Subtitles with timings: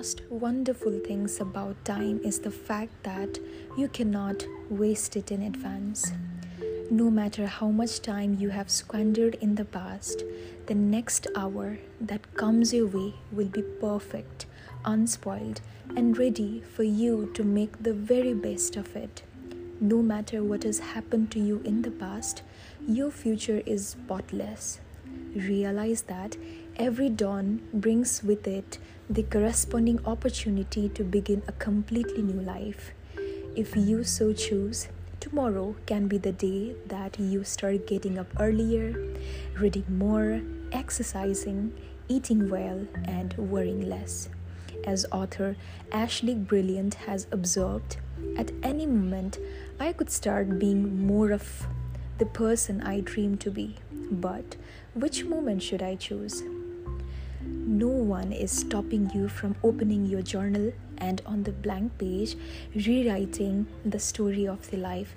[0.00, 3.38] most wonderful things about time is the fact that
[3.76, 6.12] you cannot waste it in advance.
[6.90, 10.24] No matter how much time you have squandered in the past,
[10.66, 14.46] the next hour that comes your way will be perfect,
[14.84, 15.60] unspoiled,
[15.96, 19.22] and ready for you to make the very best of it.
[19.80, 22.42] No matter what has happened to you in the past,
[22.88, 24.80] your future is spotless.
[25.34, 26.36] Realize that
[26.76, 28.78] every dawn brings with it
[29.08, 32.92] the corresponding opportunity to begin a completely new life.
[33.56, 38.94] If you so choose, tomorrow can be the day that you start getting up earlier,
[39.58, 40.40] reading more,
[40.72, 41.72] exercising,
[42.08, 44.28] eating well, and worrying less.
[44.84, 45.56] As author
[45.92, 47.98] Ashleigh Brilliant has observed,
[48.36, 49.38] at any moment
[49.78, 51.66] I could start being more of
[52.20, 53.76] the person I dream to be.
[54.12, 54.56] But
[54.94, 56.42] which moment should I choose?
[57.42, 62.36] No one is stopping you from opening your journal and on the blank page
[62.74, 65.14] rewriting the story of the life.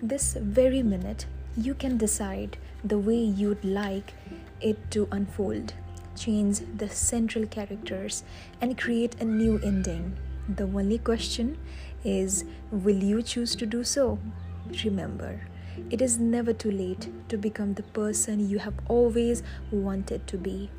[0.00, 4.14] This very minute, you can decide the way you'd like
[4.60, 5.74] it to unfold,
[6.16, 8.22] change the central characters,
[8.60, 10.16] and create a new ending.
[10.48, 11.58] The only question
[12.04, 14.20] is will you choose to do so?
[14.84, 15.40] Remember,
[15.90, 20.70] it is never too late to become the person you have always wanted to be.